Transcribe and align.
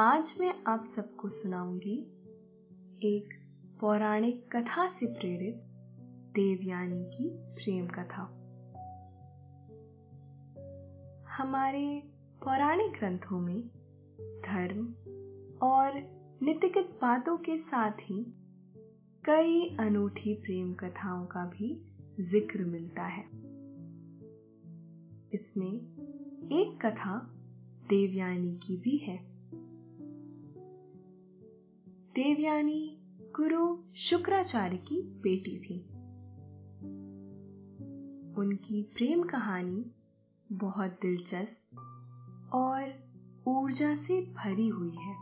आज 0.00 0.36
मैं 0.40 0.54
आप 0.66 0.82
सबको 0.82 1.28
सुनाऊँगी 1.28 1.98
एक 3.02 3.28
पौराणिक 3.80 4.56
कथा 4.56 4.88
से 4.88 5.06
प्रेरित 5.06 5.54
देवयानी 6.34 7.04
की 7.04 7.28
प्रेम 7.34 7.86
कथा। 7.86 8.22
हमारे 11.36 12.02
पौराणिक 12.44 12.92
ग्रंथों 12.92 13.40
में 13.40 13.68
धर्म 14.46 14.86
और 15.62 15.92
नीतिगत 16.42 16.98
बातों 17.02 17.36
के 17.36 17.56
साथ 17.56 17.92
ही 17.92 18.24
कई 19.24 19.76
अनूठी 19.80 20.34
प्रेम 20.34 20.74
कथाओं 20.74 21.26
का 21.26 21.44
भी 21.44 21.94
ज़िक्र 22.20 22.64
मिलता 22.64 23.02
है। 23.02 23.24
इसमें 25.32 25.72
एक 26.52 26.86
कथा 26.86 27.30
देवयानी 27.88 28.56
की 28.56 28.76
भी 28.76 28.96
है। 28.96 29.29
देवयानी 32.14 32.98
गुरु 33.36 33.92
शुक्राचार्य 33.96 34.76
की 34.76 35.02
बेटी 35.02 35.58
थी। 35.58 35.80
उनकी 38.34 38.82
प्रेम 38.82 39.22
कहानी 39.22 39.90
बहुत 40.52 40.90
दिलचस्प 40.90 41.76
और 42.54 42.94
ऊर्जा 43.46 43.94
से 43.94 44.20
भरी 44.20 44.68
हुई 44.68 44.94
है। 44.94 45.14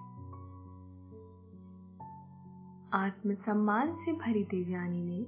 आत्मसम्मान 2.92 3.94
से 3.94 4.12
भरी 4.12 4.44
देवयानी 4.44 5.04
ने 5.04 5.26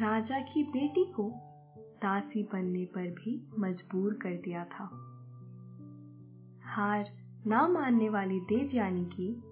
राजा 0.00 0.38
की 0.38 0.64
बेटी 0.64 1.04
को 1.04 1.32
दासी 2.02 2.42
बनने 2.52 2.84
पर 2.84 3.10
भी 3.10 3.48
मजबूर 3.58 4.14
कर 4.14 4.30
दिया 4.30 4.64
था। 4.64 4.84
हार 6.64 7.04
ना 7.46 7.68
मानने 7.68 8.08
वाली 8.08 8.40
देवयानी 8.40 9.04
की 9.04 9.42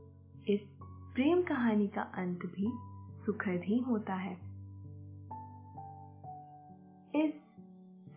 इस 0.53 0.80
प्रेम 1.15 1.43
कहानी 1.43 1.89
का 1.89 2.03
अंत 2.03 2.47
भी 2.47 2.71
सुखद 3.13 3.61
ही 3.65 3.79
होता 3.79 4.15
है। 4.15 4.35
इस 7.25 7.57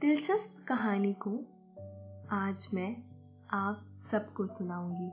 दिलचस्प 0.01 0.65
कहानी 0.67 1.13
को 1.13 1.31
आज 2.35 2.67
मैं 2.73 3.03
आप 3.49 3.85
सबको 3.85 4.47
सुनाऊँगी। 4.47 5.11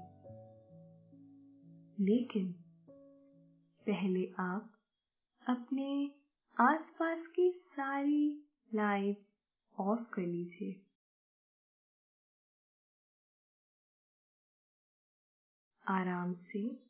लेकिन 2.05 2.53
पहले 3.87 4.35
आप 4.39 4.73
अपने 5.49 6.15
आसपास 6.61 7.27
की 7.27 7.53
सारी 7.53 8.45
लाइट्स 8.75 9.39
ऑफ़ 9.79 10.11
कर 10.11 10.23
लीजिए। 10.23 10.87
आराम 15.89 16.33
से 16.33 16.90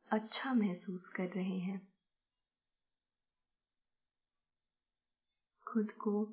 अच्छा 0.11 0.53
महसूस 0.53 1.09
कर 1.09 1.29
रहे 1.29 1.59
हैं। 1.59 1.93
खुद 5.67 5.91
को 5.91 6.25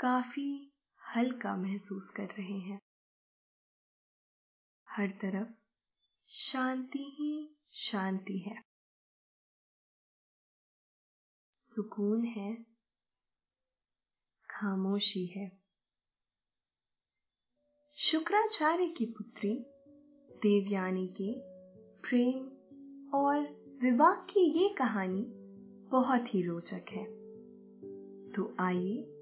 काफ़ी 0.00 0.72
हल्का 1.16 1.56
महसूस 1.56 2.10
कर 2.10 2.26
रहे 2.26 2.58
हैं। 2.58 2.78
हर 4.88 5.10
तरफ़ 5.10 5.64
शांति 6.28 6.98
ही 6.98 7.58
शांति 7.72 8.38
है। 8.38 8.62
सुकून 11.52 12.24
है। 12.24 12.66
खामोशी 14.50 15.26
है। 15.26 15.58
शुक्राचार्य 17.94 18.88
की 18.88 19.06
पुत्री 19.06 19.66
देवयानी 20.42 21.08
के 21.08 21.32
प्रेम 22.00 22.57
और 23.14 23.40
विवाह 23.82 24.14
की 24.14 24.40
ये 24.40 24.68
कहानी 24.68 25.22
बहुत 25.90 26.34
ही 26.34 26.42
रोचक 26.42 26.84
है। 26.92 27.04
तो 28.32 28.56
आइए, 28.60 29.14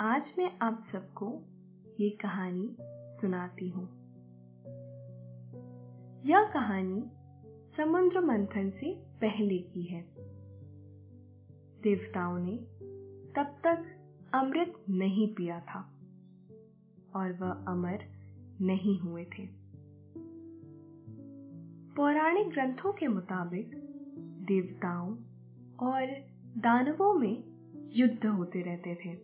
आज 0.00 0.34
मैं 0.38 0.58
आप 0.62 0.80
सबको 0.80 1.42
ये 2.00 2.10
कहानी 2.10 2.76
सुनाती 2.80 3.68
हूँ। 3.68 3.84
यह 6.26 6.44
कहानी 6.44 7.10
समुद्र 7.70 8.20
मंथन 8.20 8.70
से 8.70 8.94
पहले 9.20 9.58
की 9.58 9.82
है। 9.82 10.14
देवताओं 11.82 12.38
ने 12.38 12.56
तब 13.32 13.58
तक 13.64 13.84
अमृत 14.34 14.84
नहीं 14.90 15.34
पिया 15.34 15.60
था 15.60 15.80
और 17.16 17.32
वह 17.32 17.50
अमर 17.50 17.98
नहीं 18.60 19.00
हुए 19.00 19.24
थे। 19.24 19.55
पौराणिक 21.96 22.48
ग्रंथों 22.48 22.92
के 22.92 23.08
मुताबिक 23.08 23.70
देवताओं 24.46 25.16
और 25.80 26.06
दानवों 26.58 27.14
में 27.14 27.44
युद्ध 27.92 28.26
होते 28.26 28.62
रहते 28.62 28.94
थे। 28.94 29.14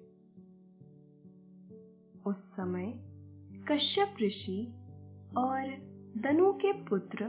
उस 2.26 2.56
समय 2.56 3.00
कश्यप 3.68 4.14
ऋषि 4.22 4.72
और 5.36 5.68
दनु 6.16 6.52
के 6.52 6.72
पुत्र 6.72 7.24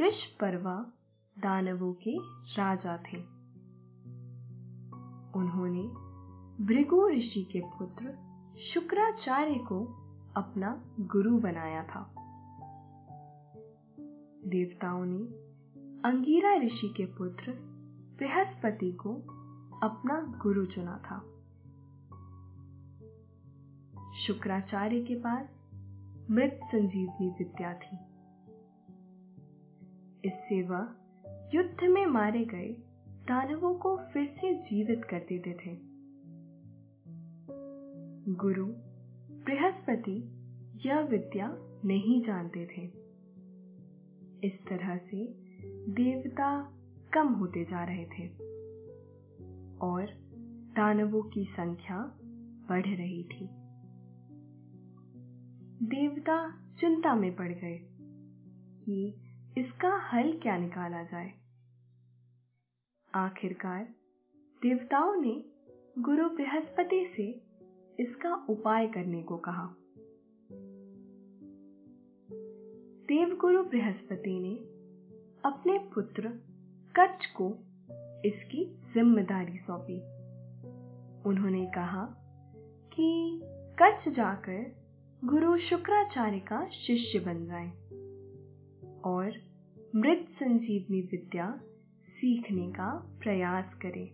वृषपर्वा 0.00 0.92
दानवों 1.38 1.92
के 1.94 2.18
राजा 2.60 2.96
थे। 2.96 3.18
उन्होंने 5.38 5.82
भृगु 6.64 7.08
ऋषि 7.08 7.44
के 7.44 7.60
पुत्र 7.60 8.18
शुक्राचार्य 8.58 9.54
को 9.54 9.84
अपना 10.36 10.96
गुरु 11.00 11.38
बनाया 11.38 11.84
था। 11.84 12.21
देवताओं 14.44 15.04
ने 15.04 15.18
अंगीरा 16.08 16.54
ऋषि 16.54 16.94
के 16.96 17.06
पुत्र 17.06 17.52
बृहस्पति 18.18 18.92
को 18.92 19.14
अपना 19.82 20.38
गुरु 20.42 20.66
चुना 20.66 20.96
था। 20.98 21.28
शुक्राचार्य 24.12 25.02
के 25.02 25.14
पास 25.14 25.70
मृत 26.30 26.60
संजीवनी 26.64 27.28
विद्या 27.28 27.74
थी। 27.74 27.96
इससे 30.24 30.62
वह 30.62 30.94
युद्ध 31.54 31.84
में 31.84 32.06
मारे 32.06 32.44
गए 32.44 32.76
दानवों 33.08 33.74
को 33.74 33.96
फिर 33.96 34.24
से 34.24 34.54
जीवित 34.54 35.04
कर 35.04 35.18
देते 35.18 35.52
थे। 35.52 35.78
गुरु 38.34 38.66
बृहस्पति 39.44 40.32
यह 40.86 41.00
विद्या 41.00 41.56
नहीं 41.84 42.20
जानते 42.20 42.66
थे। 42.66 43.01
इस 44.44 44.66
तरह 44.66 44.96
से 44.96 45.34
देवता 45.88 46.78
कम 47.12 47.28
होते 47.28 47.64
जा 47.64 47.84
रहे 47.84 48.04
थे 48.04 48.28
और 49.78 50.06
दानवों 50.76 51.22
की 51.22 51.44
संख्या 51.44 52.18
बढ़ 52.68 52.86
रही 52.86 53.24
थी। 53.24 53.48
देवता 55.86 56.64
चिंता 56.72 57.14
में 57.14 57.36
पड़ 57.36 57.52
गए 57.52 57.88
कि 58.86 59.14
इसका 59.58 59.96
हल 59.96 60.32
क्या 60.32 60.56
निकाला 60.56 61.02
जाए। 61.02 61.32
आखिरकार 63.14 63.94
देवताओं 64.62 65.16
ने 65.16 65.44
गुरु 65.98 66.28
बृहस्पति 66.28 67.04
से 67.04 67.46
इसका 68.00 68.34
उपाय 68.34 68.86
करने 68.86 69.22
को 69.22 69.36
कहा। 69.36 69.76
देवगुरु 73.12 73.64
बृहस्पति 73.64 74.40
ने 74.40 74.54
अपने 75.44 75.78
पुत्र 75.78 76.28
कच्छ 76.96 77.26
को 77.26 77.54
इसकी 78.24 78.76
ज़िम्मेदारी 78.92 79.58
सौंपी। 79.58 79.98
उन्होंने 81.28 81.66
कहा 81.66 82.04
कि 82.92 83.40
कच्छ 83.78 84.08
जाकर 84.08 84.76
गुरु 85.24 85.56
शुक्राचार्य 85.56 86.38
का 86.38 86.68
शिष्य 86.68 87.18
बन 87.18 87.44
जाए 87.44 87.68
और 89.00 89.32
मृत 89.96 90.28
संजीवनी 90.28 91.00
विद्या 91.00 91.60
सीखने 92.02 92.66
का 92.68 93.18
प्रयास 93.22 93.74
करें। 93.74 94.08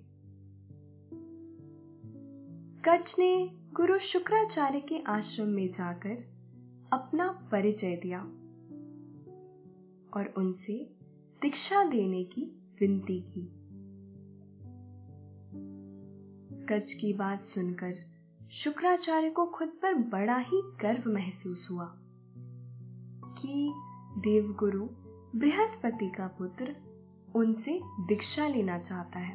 कच्छ 2.89 3.19
ने 3.19 3.51
गुरु 3.75 3.99
शुक्राचार्य 3.99 4.81
के 4.81 5.03
आश्रम 5.03 5.49
में 5.49 5.71
जाकर 5.71 6.17
अपना 6.93 7.49
परिचय 7.53 7.97
दिया। 7.97 8.33
और 10.15 10.35
उनसे 10.37 10.95
दीक्षा 11.43 11.85
देने 11.85 12.25
की 12.25 12.43
विनती 12.81 13.21
की। 13.21 13.55
कच्छ 16.67 16.93
की 16.93 17.13
बात 17.13 17.45
सुनकर 17.45 17.95
शुक्राचार्य 18.51 19.31
को 19.31 19.47
खुद 19.47 19.69
पर 19.69 19.95
बड़ा 19.95 20.37
ही 20.37 20.63
गर्व 20.65 21.11
महसूस 21.11 21.69
हुआ 21.71 21.95
कि 23.39 23.73
देवगुरु 24.19 24.89
बृहस्पति 25.39 26.09
का 26.09 26.27
पुत्र 26.27 26.77
उनसे 27.35 27.81
दीक्षा 27.85 28.49
लेना 28.49 28.79
चाहता 28.79 29.19
है। 29.19 29.35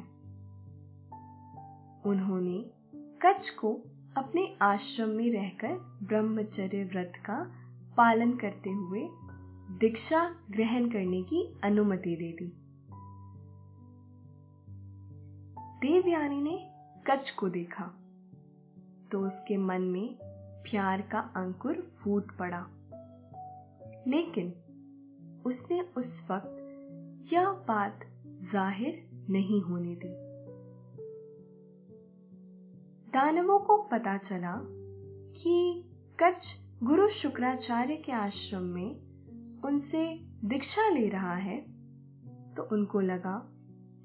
उन्होंने 2.05 2.65
कच्छ 2.95 3.49
को 3.49 3.73
अपने 4.17 4.57
आश्रम 4.61 5.09
में 5.09 5.31
रहकर 5.31 5.99
ब्रह्मचर्य 6.03 6.83
व्रत 6.83 7.13
का 7.15 7.51
पालन 7.97 8.31
करते 8.37 8.69
हुए 8.69 9.09
दीक्षा 9.73 10.19
ग्रहण 10.51 10.89
करने 10.89 11.21
की 11.23 11.59
अनुमति 11.63 12.15
दे 12.15 12.31
दी। 12.31 12.45
देवयानी 15.81 16.41
ने 16.41 16.57
कच्छ 17.07 17.31
को 17.31 17.49
देखा 17.49 17.83
तो 19.11 19.19
उसके 19.19 19.57
मन 19.57 19.81
में 19.81 20.17
प्यार 20.63 21.01
का 21.01 21.19
अंकुर 21.35 21.81
फूट 21.81 22.31
पड़ा। 22.37 22.59
लेकिन 24.07 24.53
उसने 25.45 25.79
उस 25.97 26.27
वक्त 26.31 27.33
यह 27.33 27.49
बात 27.67 28.05
ज़ाहिर 28.51 29.25
नहीं 29.29 29.61
होने 29.61 29.95
दी। 29.95 30.13
दानवों 33.11 33.59
को 33.59 33.77
पता 33.83 34.17
चला 34.17 34.55
कि 35.33 35.83
कच्छ 36.19 36.55
गुरु 36.83 37.07
शुक्राचार्य 37.07 37.95
के 37.95 38.11
आश्रम 38.11 38.63
में 38.63 39.12
उनसे 39.65 40.19
दीक्षा 40.43 40.89
ले 40.89 41.07
रहा 41.07 41.35
है 41.35 41.57
तो 42.53 42.63
उनको 42.63 42.99
लगा 42.99 43.35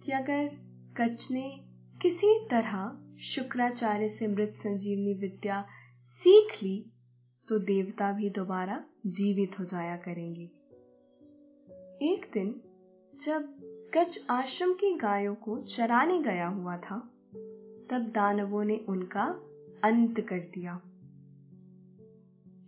कि 0.05 0.13
अगर 0.13 0.49
कच्छ 0.97 1.31
ने 1.31 1.61
किसी 2.03 2.49
तरह 2.51 3.17
शुक्राचार्य 3.21 4.09
से 4.09 4.29
मृत 4.29 4.53
संजीवनी 4.57 5.15
विद्या 5.15 5.65
सीख 6.03 6.63
ली 6.63 6.93
तो 7.49 7.59
देवता 7.59 8.13
भी 8.13 8.31
दोबारा 8.31 8.85
जीवित 9.07 9.59
हो 9.59 9.65
जाया 9.65 9.97
करेंगे। 9.97 10.45
एक 12.03 12.31
दिन 12.33 12.61
जब 13.23 13.55
कच्छ 13.95 14.19
आश्रम 14.31 14.73
की 14.73 14.95
गायों 14.95 15.35
को 15.35 15.59
चराने 15.63 16.23
गया 16.23 16.49
हुआ 16.49 16.77
था, 16.77 16.99
तब 17.91 18.13
दानवों 18.15 18.65
ने 18.65 18.77
उनका 18.89 19.25
अंत 19.85 20.21
कर 20.21 20.39
दिया। 20.39 20.81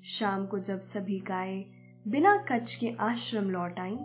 शाम 0.05 0.47
को 0.47 0.59
जब 0.59 0.81
सभी 0.81 1.21
गायें 1.21 1.80
बिना 2.09 2.37
कच्छ 2.37 2.75
के 2.75 2.90
आश्रम 2.90 3.50
लौट 3.50 3.78
आई, 3.80 3.97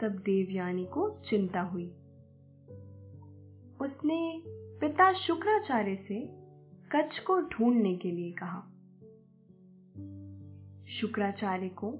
तब 0.00 0.22
देवयानी 0.24 0.84
को 0.84 1.20
चिंता 1.24 1.60
हुई। 1.60 1.86
उसने 3.80 4.42
पिता 4.80 5.12
शुक्राचार्य 5.12 5.96
से 5.96 6.28
कच्छ 6.92 7.18
को 7.18 7.40
ढूँढने 7.40 7.96
के 7.96 8.10
लिए 8.10 8.32
कहा। 8.32 8.72
शुक्राचार्य 10.88 11.68
को 11.68 11.94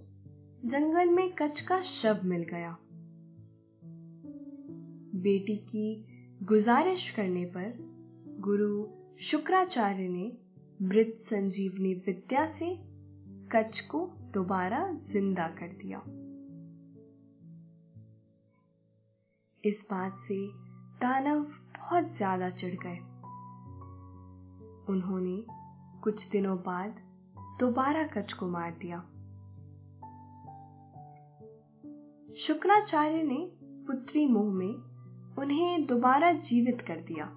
जंगल 0.64 1.10
में 1.10 1.32
कच्छ 1.32 1.60
का 1.60 1.82
शव 1.82 2.20
मिल 2.24 2.42
गया। 2.42 2.78
बेटी 5.22 5.56
की 5.56 6.06
गुजारिश 6.42 7.10
करने 7.10 7.44
पर 7.44 7.74
गुरु 8.40 8.86
शुक्राचार्य 9.20 10.08
ने 10.08 10.32
मृत 10.82 11.14
संजीवनी 11.16 11.94
विद्या 11.94 12.46
से 12.46 12.78
कच्छ 13.52 13.80
को 13.80 14.15
दोबारा 14.34 14.92
ज़िंदा 14.92 15.48
कर 15.48 15.68
दिया। 15.68 15.98
इस 19.64 19.86
बात 19.90 20.16
से 20.16 20.36
दानव 21.02 21.42
बहुत 21.76 22.12
ज़्यादा 22.16 22.50
चिढ़ 22.50 22.74
गए। 22.74 22.98
उन्होंने 24.88 25.44
कुछ 26.00 26.30
दिनों 26.30 26.56
बाद 26.56 27.00
दोबारा 27.60 28.02
कच्छ 28.06 28.32
को 28.32 28.48
मार 28.48 28.70
दिया। 28.70 28.98
शुक्राचार्य 32.36 33.22
ने 33.22 33.38
पुत्री 33.86 34.26
मोह 34.26 34.52
में 34.52 34.74
उन्हें 35.38 35.86
दोबारा 35.86 36.32
जीवित 36.32 36.80
कर 36.80 37.00
दिया। 37.00 37.28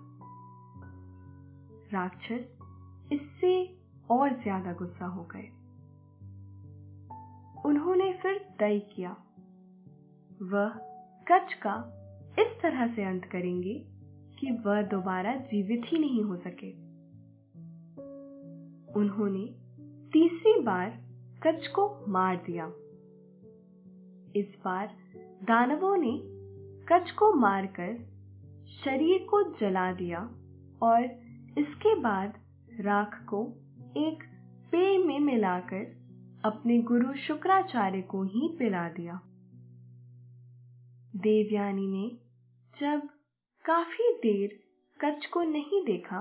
राक्षस 1.93 2.59
इससे 3.11 3.77
और 4.09 4.31
ज़्यादा 4.31 4.73
गुस्सा 4.73 5.05
हो 5.05 5.23
गए। 5.23 5.58
उन्होंने 7.65 8.13
फिर 8.13 8.55
तय 8.59 8.79
किया। 8.79 9.11
वह 10.41 10.69
कच 11.27 11.53
का 11.53 11.95
इस 12.39 12.61
तरह 12.61 12.87
से 12.87 13.03
अंत 13.03 13.25
करेंगे 13.25 13.85
कि 14.39 14.51
वह 14.51 14.81
दोबारा 14.81 15.35
जीवित 15.35 15.81
ही 15.85 15.99
नहीं 15.99 16.23
हो 16.23 16.35
सके। 16.35 16.71
उन्होंने 18.93 19.55
तीसरी 20.13 20.61
बार 20.61 21.09
कच 21.43 21.67
को 21.67 22.05
मार 22.07 22.43
दिया। 22.45 22.71
इस 24.35 24.61
बार 24.65 24.95
दानवों 25.43 25.97
ने 25.97 26.21
कच 26.85 27.11
को 27.11 27.33
मारकर 27.33 28.19
शरीर 28.67 29.27
को 29.29 29.53
जला 29.53 29.91
दिया 29.91 30.19
और 30.81 31.21
इसके 31.57 31.95
बाद 31.95 32.37
राख 32.79 33.25
को 33.25 33.53
एक 33.97 34.23
पेय 34.71 34.97
में 34.97 35.19
मिलाकर 35.19 35.98
अपने 36.45 36.77
गुरु 36.81 37.13
शुक्राचार्य 37.13 38.01
को 38.01 38.23
ही 38.23 38.55
पिला 38.59 38.89
दिया। 38.89 39.21
देवयानी 41.15 41.87
ने 41.87 42.17
जब 42.79 43.01
काफ़ी 43.65 44.13
देर 44.13 44.49
कच्छ 45.01 45.27
को 45.27 45.41
नहीं 45.41 45.85
देखा 45.85 46.19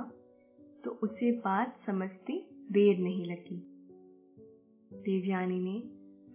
तो 0.85 0.91
उसे 0.91 1.33
बात 1.33 1.79
समझती 1.79 2.67
देर 2.73 2.99
नहीं 2.99 3.25
लगी। 3.25 3.57
देवयानी 4.93 5.61
ने 5.61 5.83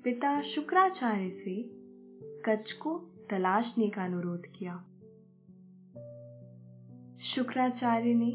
पिता 0.02 0.42
शुक्राचार्य 0.42 1.30
से 1.30 1.56
कच्छ 2.46 2.74
को 2.74 2.98
तलाशने 3.30 3.90
का 3.90 4.04
अनुरोध 4.04 4.44
किया। 4.46 4.78
शुक्राचार्य 7.22 8.14
ने 8.14 8.32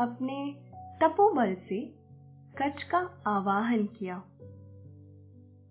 अपने 0.00 0.54
तपोबल 1.02 1.54
से 1.54 1.94
कच्छ 2.58 2.82
का 2.82 2.98
आवाहन 3.26 3.86
किया। 3.86 4.29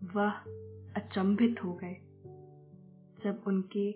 वह 0.03 0.31
अचंभित 0.95 1.63
हो 1.63 1.73
गए। 1.73 1.95
जब 3.17 3.43
उनके 3.47 3.91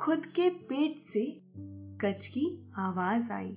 खुद 0.00 0.26
के 0.26 0.50
पेट 0.50 0.98
से 0.98 1.40
कच 2.00 2.26
की 2.26 2.70
आवाज़ 2.76 3.32
आई। 3.32 3.52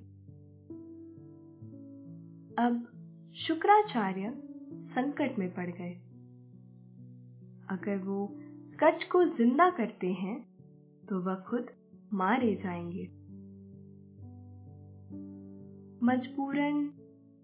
अब 2.60 2.88
शुक्राचार्य 3.36 4.44
संकट 4.74 5.40
में 5.40 5.54
पड़ 5.54 5.70
गए। 5.70 5.94
अगर 7.70 7.98
वो 7.98 8.38
कच 8.80 9.04
को 9.04 9.26
ज़िंदा 9.26 9.70
करते 9.70 10.14
हैं 10.14 10.46
तो 11.10 11.20
वह 11.20 11.36
खुद 11.36 11.66
मारे 12.14 12.56
जाएँगे। 12.56 13.04
मजबूरन, 16.06 16.94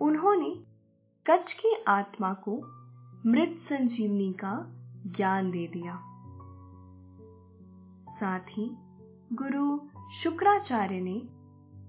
उन्होंने 0.02 0.64
कच 1.28 1.54
की 1.54 1.84
आत्मा 1.88 2.34
को 2.34 2.77
मृत 3.28 3.56
संजीवनी 3.56 4.34
का 4.34 4.68
ज्ञान 5.08 5.52
दे 5.52 5.68
दिया। 5.68 6.00
साथ 8.04 8.40
ही 8.40 8.72
गुरु 9.34 9.80
शुक्राचार्य 10.10 11.02
ने 11.02 11.22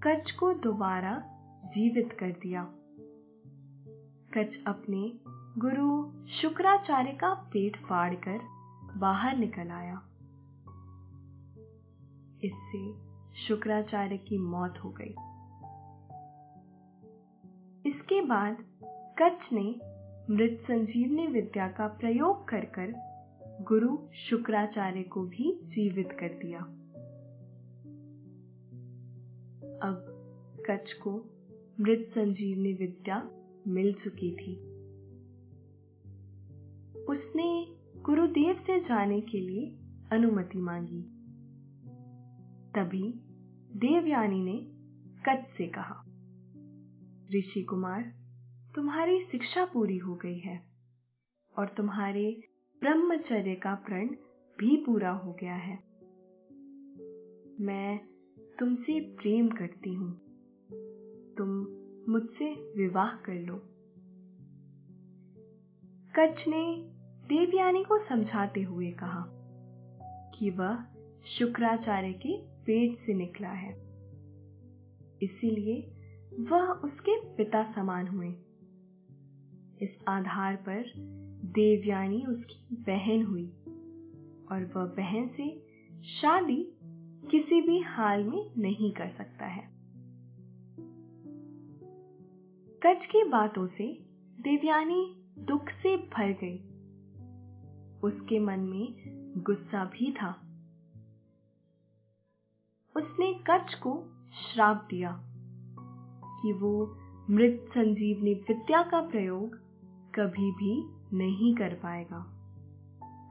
कच 0.02 0.30
को 0.30 0.52
दोबारा 0.52 1.22
जीवित 1.72 2.12
कर 2.12 2.30
दिया। 2.30 2.62
कच 4.34 4.64
अपने 4.66 5.12
गुरु 5.60 6.26
शुक्राचार्य 6.26 7.12
का 7.12 7.34
पेट 7.34 7.76
फाड़कर 7.76 8.40
बाहर 8.96 9.36
निकल 9.36 9.68
आया। 9.68 10.02
इससे 12.42 12.94
शुक्राचार्य 13.34 14.16
की 14.16 14.38
मौत 14.38 14.78
हो 14.78 14.94
गई। 15.00 15.14
इसके 17.86 18.20
बाद 18.20 18.56
कच 19.18 19.50
ने 19.52 19.87
मृत 20.30 20.58
संजीवनी 20.60 21.26
विद्या 21.26 21.68
का 21.68 21.86
प्रयोग 21.86 22.48
कर 22.48 22.64
कर 22.64 22.94
गुरु 23.62 23.98
शुक्राचार्य 24.14 25.02
को 25.02 25.22
भी 25.22 25.60
जीवित 25.64 26.12
कर 26.12 26.28
दिया। 26.28 26.60
अब 29.82 30.14
कच्छ 30.70 30.92
को 30.92 31.24
मृत 31.80 32.00
संजीवनी 32.00 32.72
विद्या 32.72 33.30
मिल 33.66 33.92
चुकी 33.92 34.30
थी। 34.30 34.56
उसने 37.04 37.66
गुरुदेव 38.02 38.54
से 38.54 38.80
जाने 38.80 39.20
के 39.20 39.40
लिए 39.40 39.78
अनुमति 40.12 40.58
मांगी। 40.58 41.02
तभी 42.74 43.14
देवयानी 43.76 44.42
ने 44.44 44.66
कच्छ 45.28 45.48
से 45.48 45.66
कहा, 45.66 46.04
ऋषि 47.34 47.62
कुमार 47.62 48.17
तुम्हारी 48.78 49.20
शिक्षा 49.20 49.64
पूरी 49.64 49.98
हो 49.98 50.14
गई 50.14 50.38
है 50.38 50.62
और 51.58 51.68
तुम्हारे 51.68 52.42
ब्रह्मचर्य 52.80 53.54
का 53.54 53.74
प्रण 53.74 54.08
भी 54.58 54.76
पूरा 54.76 55.10
हो 55.10 55.32
गया 55.32 55.54
है। 55.54 55.76
मैं 57.60 58.00
तुमसे 58.58 59.00
प्रेम 59.00 59.48
करती 59.48 59.94
हूँ। 59.94 60.12
तुम 61.34 61.48
मुझसे 62.12 62.72
विवाह 62.76 63.14
कर 63.16 63.34
लो। 63.34 63.54
कच्छ 66.18 66.48
ने 66.48 66.90
देवयानी 67.28 67.84
को 67.84 67.98
समझाते 67.98 68.62
हुए 68.62 68.90
कहा 68.90 69.24
कि 70.34 70.50
वह 70.50 70.84
शुक्राचार्य 71.24 72.12
के 72.12 72.42
पेट 72.42 72.94
से 72.94 73.14
निकला 73.14 73.48
है। 73.48 73.72
इसीलिए 75.22 75.94
वह 76.40 76.70
उसके 76.70 77.34
पिता 77.34 77.64
समान 77.64 78.08
हुए। 78.08 78.34
इस 79.82 80.04
आधार 80.08 80.56
पर 80.56 80.92
देवयानी 81.44 82.24
उसकी 82.28 82.74
बहन 82.74 83.24
हुई। 83.24 83.46
और 84.52 84.72
वह 84.76 84.84
बहन 84.84 85.26
से 85.26 85.66
शादी 86.04 86.72
किसी 87.30 87.60
भी 87.60 87.78
हाल 87.78 88.24
में 88.24 88.50
नहीं 88.58 88.92
कर 88.92 89.08
सकता 89.08 89.46
है। 89.46 89.70
कच 92.82 93.06
की 93.06 93.24
बातों 93.24 93.66
से 93.66 94.06
देवयानी 94.40 95.24
दुख 95.38 95.68
से 95.68 95.96
भर 95.96 96.30
गई। 96.44 96.58
उसके 98.02 98.40
मन 98.40 98.60
में 98.60 98.94
गुस्सा 99.36 99.84
भी 99.84 100.12
था। 100.12 100.44
उसने 102.96 103.34
कच 103.46 103.74
को 103.74 104.04
श्राप 104.32 104.86
दिया 104.90 105.24
कि 106.42 106.52
वो 106.52 106.98
मृत 107.30 107.66
संजीवनी 107.68 108.34
विद्या 108.34 108.82
का 108.82 109.00
प्रयोग 109.00 109.67
कभी 110.14 110.50
भी 110.50 110.84
नहीं 111.16 111.54
कर 111.54 111.74
पाएगा। 111.74 112.34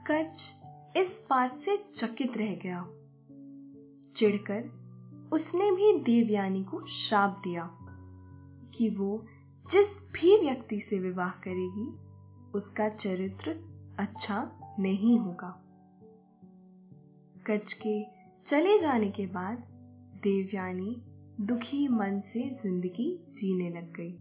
कच 0.08 0.54
इस 0.98 1.28
बात 1.30 1.58
से 1.58 1.78
चकित 1.96 2.38
रह 2.38 2.56
गया। 2.56 2.84
चिढ़कर 4.16 4.70
उसने 5.34 5.72
भी 5.72 6.00
देवयानी 6.00 6.64
को 6.64 6.86
श्राप 6.86 7.42
दिया 7.44 7.70
कि 8.74 8.90
वो 8.90 9.26
जिस 9.70 10.12
भी 10.12 10.38
व्यक्ति 10.38 10.80
से 10.80 11.00
विवाह 11.00 11.30
करेगी, 11.30 11.98
उसका 12.52 12.90
चरित्र 12.90 13.52
अच्छा 14.00 14.52
नहीं 14.80 15.20
होगा। 15.20 15.64
कच 17.48 17.74
के 17.74 18.04
चले 18.46 18.78
जाने 18.78 19.10
के 19.12 19.26
बाद 19.26 19.58
देवयानी 20.24 20.96
दुखी 21.42 21.88
मन 21.88 22.20
से 22.20 22.50
ज़िंदगी 22.50 23.26
जीने 23.30 23.70
लग 23.70 23.94
गई। 23.94 24.20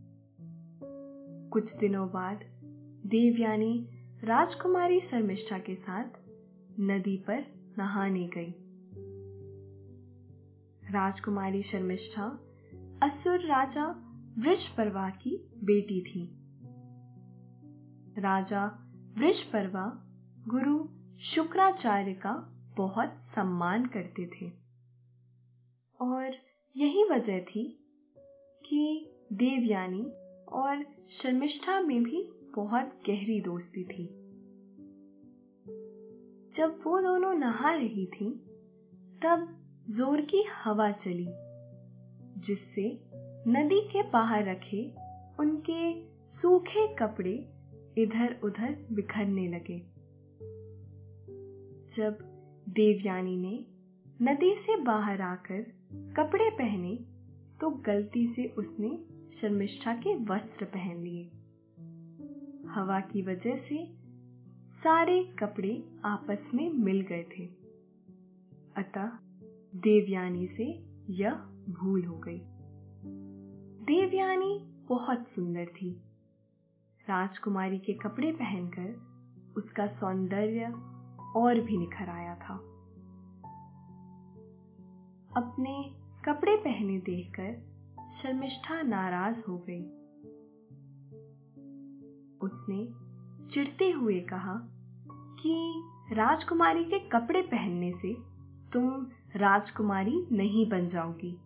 कुछ 1.52 1.76
दिनों 1.76 2.08
बाद 2.08 2.44
देवयानी 3.06 3.88
राजकुमारी 4.24 5.00
शर्मिष्ठा 5.00 5.58
के 5.58 5.74
साथ 5.74 6.04
नदी 6.80 7.16
पर 7.16 7.44
नहाने 7.78 8.30
गई। 8.38 8.54
राजकुमारी 10.92 11.62
शर्मिष्ठा 11.62 12.40
असुर 13.02 13.40
राजा 13.40 13.86
वृषपर्वा 14.38 15.10
की 15.10 15.50
बेटी 15.64 16.00
थी। 16.00 16.36
राजा 18.20 18.66
वृषपर्वा 19.18 20.06
गुरु 20.48 20.88
शुक्राचार्य 21.18 22.12
का 22.12 22.32
बहुत 22.76 23.20
सम्मान 23.20 23.86
करते 23.86 24.26
थे। 24.26 24.52
और 26.00 26.34
यही 26.76 27.04
वजह 27.04 27.40
थी 27.40 27.84
कि 28.66 29.10
देवयानी 29.32 30.12
और 30.48 30.84
शर्मिष्ठा 31.08 31.80
में 31.80 32.02
भी 32.02 32.32
बहुत 32.56 32.84
गहरी 32.84 33.40
दोस्ती 33.40 33.84
थी। 33.84 34.06
जब 36.54 36.80
वो 36.86 37.00
दोनों 37.00 37.34
नहा 37.34 37.74
रही 37.74 38.06
थी, 38.06 38.30
तब 39.22 39.62
ज़ोर 39.88 40.20
की 40.20 40.42
हवा 40.42 40.90
चली, 40.90 41.28
जिससे 42.40 43.02
नदी 43.48 43.80
के 43.80 44.02
बाहर 44.02 44.44
रखे 44.44 44.92
उनके 45.40 46.06
सूखे 46.26 46.94
कपड़े 46.94 47.52
इधर 47.98 48.40
उधर 48.44 48.86
बिखरने 48.92 49.46
लगे। 49.48 49.78
जब 51.94 52.18
देवयानी 52.68 53.36
ने 53.36 53.66
नदी 54.22 54.52
से 54.54 54.76
बाहर 54.76 55.20
आकर 55.20 55.62
कपड़े 56.16 56.50
पहने 56.50 56.94
तो 57.60 57.70
गलती 57.70 58.26
से 58.26 58.54
उसने 58.58 59.05
शर्मिष्ठा 59.30 59.94
के 59.94 60.24
वस्त्र 60.24 60.64
पहन 60.64 60.96
लिए। 60.96 61.24
हवा 62.68 63.00
की 63.00 63.22
वजह 63.22 63.56
से 63.56 63.96
सारे 64.62 65.24
कपड़े 65.24 65.96
आपस 66.04 66.50
में 66.54 66.70
मिल 66.70 67.00
गए 67.00 67.22
थे। 67.22 67.44
अतः 68.76 69.10
देवयानी 69.74 70.46
से 70.46 70.86
यह 71.10 71.34
भूल 71.68 72.04
हो 72.04 72.18
गई। 72.18 72.40
देवयानी 73.84 74.58
बहुत 74.88 75.28
सुंदर 75.28 75.66
थी। 75.66 76.02
राजकुमारी 77.08 77.78
के 77.78 77.92
कपड़े 77.92 78.32
पहनकर 78.32 79.16
उसका 79.56 79.86
सौंदर्य 79.86 80.66
और 81.36 81.60
भी 81.60 81.76
निखर 81.76 82.08
आया 82.08 82.34
था। 82.34 82.54
अपने 85.36 85.94
कपड़े 86.24 86.56
पहने 86.56 86.98
देखकर 86.98 87.65
शर्मिष्ठा 88.10 88.82
नाराज़ 88.82 89.44
हो 89.48 89.58
गई। 89.58 89.82
उसने 92.40 92.88
चिढ़ते 93.48 93.90
हुए 93.90 94.20
कहा 94.20 94.54
कि 95.42 95.82
राजकुमारी 96.12 96.84
के 96.84 96.98
कपड़े 96.98 97.42
पहनने 97.42 97.92
से 97.92 98.16
तुम 98.72 99.06
राजकुमारी 99.36 100.26
नहीं 100.32 100.68
बन 100.68 100.86
जाओगी। 100.86 101.38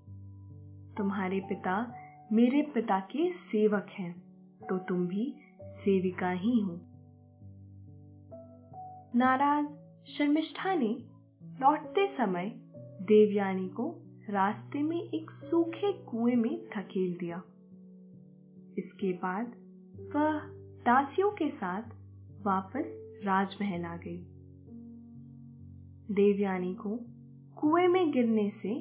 तुम्हारे 0.96 1.40
पिता 1.40 1.94
मेरे 2.32 2.62
पिता 2.62 3.00
के 3.00 3.30
सेवक 3.30 3.86
हैं 3.90 4.22
तो 4.68 4.78
तुम 4.78 5.06
भी 5.06 5.34
सेविका 5.62 6.30
ही 6.30 6.60
हो। 6.60 6.80
नाराज़ 9.14 9.76
शर्मिष्ठा 10.06 10.74
ने 10.74 11.04
लौटते 11.60 12.06
समय 12.06 12.52
देवयानी 13.02 13.68
को 13.68 14.09
रास्ते 14.30 14.82
में 14.82 15.00
एक 15.00 15.30
सूखे 15.30 15.92
कुएँ 15.92 16.34
में 16.36 16.68
धकेल 16.68 17.16
दिया। 17.16 17.42
इसके 18.78 19.12
बाद 19.12 19.46
वह 20.14 20.38
दासियों 20.86 21.30
के 21.30 21.48
साथ 21.48 21.82
वापस 22.42 22.92
राजमहल 23.24 23.84
आ 23.84 23.96
गई। 23.96 24.18
देवयानी 26.14 26.74
को 26.74 26.96
कुएँ 27.56 27.88
में 27.88 28.10
गिरने 28.10 28.50
से 28.50 28.72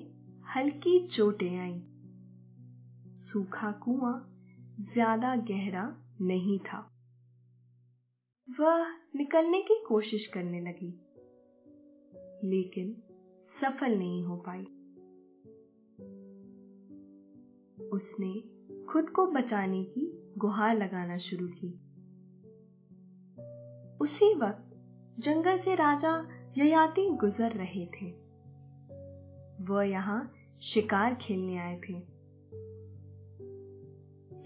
हल्की 0.55 0.99
चोटें 1.03 1.57
आईं। 1.59 1.81
सूखा 3.17 3.71
कुआँ 3.71 4.15
ज़्यादा 4.79 5.35
गहरा 5.35 5.83
नहीं 6.21 6.59
था। 6.59 6.87
वह 8.47 8.85
निकलने 9.15 9.61
की 9.61 9.83
कोशिश 9.87 10.27
करने 10.27 10.61
लगी, 10.61 10.93
लेकिन 12.43 12.95
सफल 13.43 13.97
नहीं 13.97 14.23
हो 14.23 14.35
पाई। 14.37 14.65
उसने 17.93 18.43
खुद 18.85 19.09
को 19.09 19.27
बचाने 19.27 19.83
की 19.83 20.33
गुहार 20.37 20.77
लगाना 20.77 21.17
शुरू 21.17 21.47
की। 21.47 21.89
उसी 24.01 24.35
वक्त 24.35 24.65
जंगल 25.19 25.57
से 25.57 25.75
राजा 25.75 26.27
ययाति 26.57 27.09
गुजर 27.09 27.51
रहे 27.51 27.85
थे। 27.85 28.11
वह 29.63 29.83
यहाँ 29.83 30.33
शिकार 30.61 31.15
खेलने 31.15 31.57
आए 31.57 31.81
थे। 31.89 31.93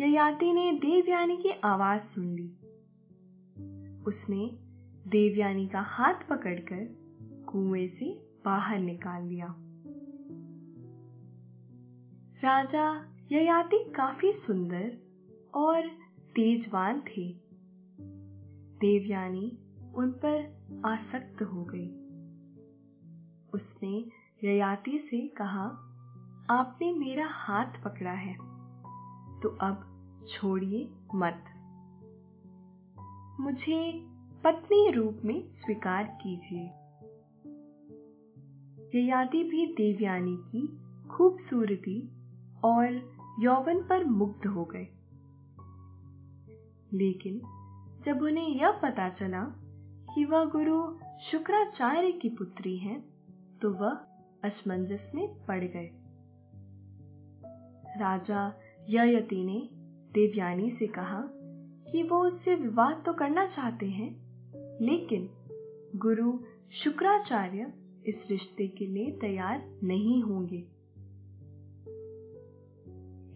ययाति 0.03 0.53
ने 0.53 0.71
देवयानी 0.71 1.37
की 1.37 1.49
आवाज़ 1.49 2.01
सुन 2.01 2.25
ली। 2.25 2.53
उसने 4.03 4.49
देवयानी 5.09 5.67
का 5.67 5.81
हाथ 5.81 6.29
पकड़कर 6.29 7.03
कुएँ 7.49 7.87
से 7.87 8.27
बाहर 8.45 8.79
निकाल 8.79 9.23
लिया। 9.23 9.55
राजा 12.43 13.12
ययाति 13.31 13.77
काफ़ी 13.95 14.33
सुंदर 14.33 14.97
और 15.55 15.87
तेजवान 16.35 17.01
थे। 17.01 17.35
देवयानी 18.79 19.57
उन 19.95 20.11
पर 20.11 20.63
आसक्त 20.85 21.41
हो 21.41 21.63
गई। 21.63 21.89
उसने 23.53 24.05
ययाति 24.43 24.97
से 24.97 25.27
कहा, 25.27 25.65
आपने 26.49 26.93
मेरा 26.93 27.27
हाथ 27.29 27.83
पकड़ा 27.83 28.11
है 28.11 28.33
तो 29.39 29.49
अब 29.49 29.89
छोड़िए 30.27 30.89
मत। 31.15 31.45
मुझे 33.39 34.05
पत्नी 34.43 34.91
रूप 34.91 35.21
में 35.25 35.47
स्वीकार 35.47 36.17
कीजिए। 36.23 36.65
ययाति 38.99 39.43
भी 39.43 39.65
देवयानी 39.65 40.37
की 40.39 40.67
खूबसूरती 41.09 42.09
और 42.63 43.12
यौवन 43.39 43.83
पर 43.83 44.05
मुग्ध 44.05 44.47
हो 44.47 44.65
गए। 44.65 44.87
लेकिन 46.93 47.41
जब 48.03 48.21
उन्हें 48.21 48.47
यह 48.47 48.71
पता 48.71 49.09
चला 49.09 49.43
कि 50.15 50.25
वह 50.25 50.45
गुरु 50.45 50.99
शुक्राचार्य 51.19 52.11
की 52.11 52.29
पुत्री 52.29 52.77
है 52.77 53.03
तो 53.61 53.73
वह 53.73 53.97
असमंजस 54.43 55.11
में 55.15 55.45
पड़ 55.45 55.63
गए। 55.63 55.91
राजा 57.99 58.53
ययति 58.89 59.43
ने 59.43 59.69
देवयानी 60.13 60.69
से 60.69 60.87
कहा 60.87 61.23
कि 61.91 62.03
वो 62.03 62.17
उससे 62.17 62.55
विवाह 62.55 62.93
तो 62.93 63.13
करना 63.13 63.45
चाहते 63.45 63.85
हैं, 63.85 64.09
लेकिन 64.81 65.29
गुरु 65.95 66.39
शुक्राचार्य 66.71 67.73
इस 68.05 68.27
रिश्ते 68.31 68.67
के 68.67 68.85
लिए 68.85 69.11
तैयार 69.11 69.79
नहीं 69.83 70.23
होंगे। 70.23 70.72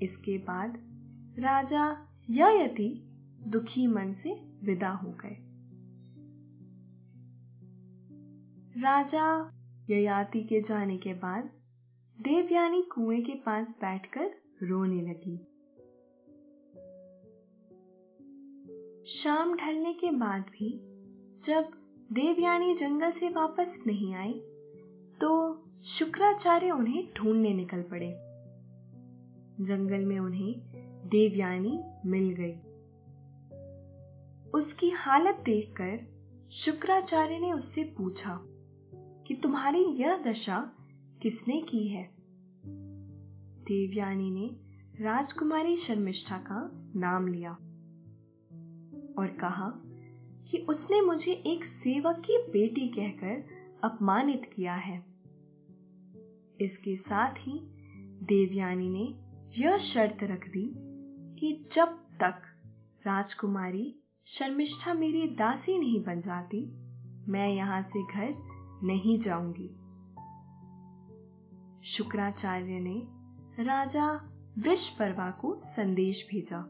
इसके 0.04 0.38
बाद 0.38 0.78
राजा 1.40 2.08
ययति 2.30 3.04
दुखी 3.48 3.88
मन 3.88 4.14
से 4.14 4.34
विदा 4.64 4.90
हो 4.90 5.12
गए। 5.12 5.38
राजा 8.82 9.52
ययाति 9.90 10.44
के 10.44 10.62
जाने 10.62 10.98
के 10.98 11.14
बाद 11.14 11.50
देवयानी 12.22 12.82
कुएँ 12.82 13.22
के 13.22 13.34
पास 13.34 13.78
बैठकर 13.82 14.32
रोने 14.64 15.02
लगी। 15.02 15.38
शाम 19.06 19.56
ढलने 19.56 19.94
के 19.94 20.12
बाद 20.12 20.42
भी 20.42 20.80
जब 21.46 21.72
देवयानी 22.12 22.76
जंगल 22.76 23.12
से 23.12 23.30
वापस 23.30 23.84
नहीं 23.88 24.16
आई 24.16 24.34
तो 25.22 25.32
शुक्राचार्य 25.84 26.72
उन्हें 26.72 27.14
ढूँढने 27.18 27.54
निकल 27.54 27.82
पड़े। 27.82 28.27
जंगल 29.62 30.06
में 30.06 30.20
उन्हें 30.20 30.56
देवयानी 31.10 31.84
मिल 32.06 32.30
गई। 32.30 32.56
उसकी 34.52 34.90
हालत 34.90 35.36
देखकर 35.46 36.18
शुक्राचार्य 36.52 37.40
ने 37.40 37.52
उससे 37.52 37.84
पूछा 37.84 38.40
कि 39.28 39.36
तुम्हारी 39.36 39.84
यह 39.84 40.18
दशा 40.18 40.72
किसने 41.22 41.62
की 41.62 41.88
है? 41.88 42.16
देवयानी 43.64 44.32
ने 44.32 44.56
राजकुमारी 45.04 45.76
शर्मिष्ठा 45.76 46.38
का 46.38 46.72
नाम 46.96 47.28
लिया 47.28 47.52
और 49.18 49.28
कहा 49.28 49.74
कि 50.48 50.58
उसने 50.58 51.02
मुझे 51.02 51.32
एक 51.32 51.66
सेवक 51.66 52.16
की 52.16 52.38
बेटी 52.38 52.88
कहकर 52.88 53.44
अपमानित 53.84 54.46
किया 54.46 54.74
है। 54.74 55.06
इसके 56.62 56.96
साथ 56.96 57.34
ही 57.34 57.60
देवयानी 58.24 58.90
ने 58.90 59.27
यह 59.56 59.78
शर्त 59.78 60.24
रख 60.24 60.48
दी 60.48 60.74
कि 61.40 61.70
जब 61.72 61.88
तक 62.20 62.42
राजकुमारी 63.06 64.00
शर्मिष्ठा 64.26 64.94
मेरी 64.94 65.28
दासी 65.28 65.78
नहीं 65.78 66.04
बन 66.04 66.22
जाती, 66.22 66.66
मैं 67.32 67.50
यहाँ 67.50 67.82
से 67.82 68.04
घर 68.04 68.34
नहीं 68.84 69.20
जाऊँगी। 69.20 69.70
शुक्राचार्य 71.84 72.80
ने 72.80 73.02
राजा 73.64 74.12
वृषपर्वा 74.58 75.32
को 75.32 75.58
संदेश 75.60 76.28
भेजा 76.32 76.66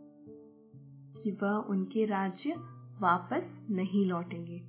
कि 1.23 1.31
वह 1.31 1.49
उनके 1.49 2.05
राज्य 2.05 2.55
वापस 2.99 3.67
नहीं 3.69 4.05
लौटेंगे। 4.05 4.59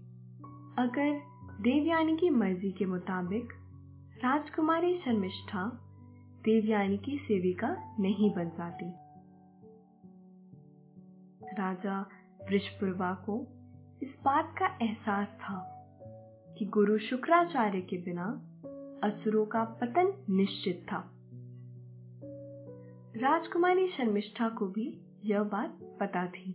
अगर 0.82 1.20
देवयानी 1.60 2.16
की 2.16 2.30
मर्ज़ी 2.30 2.72
के 2.72 2.86
मुताबिक 2.86 3.52
राजकुमारी 4.24 4.94
शर्मिष्ठा 4.94 5.84
देवयानी 6.48 6.98
की 6.98 7.18
सेविका 7.18 7.96
नहीं 8.00 8.34
बन 8.34 8.50
जाती। 8.50 8.86
राजा 11.60 12.00
वृषपुरवा 12.50 13.14
को 13.14 13.46
इस 14.02 14.22
बात 14.24 14.54
का 14.58 14.78
एहसास 14.82 15.38
था 15.40 15.58
कि 16.58 16.64
गुरु 16.64 16.98
शुक्राचार्य 16.98 17.80
के 17.80 17.96
बिना 17.96 18.42
असुरों 19.02 19.46
का 19.46 19.64
पतन 19.64 20.24
निश्चित 20.30 20.86
था। 20.92 21.10
राजकुमारी 23.16 23.86
शर्मिष्ठा 23.86 24.48
को 24.48 24.66
भी 24.66 25.00
यह 25.24 25.42
बात 25.42 25.96
पता 26.00 26.26
थी। 26.26 26.52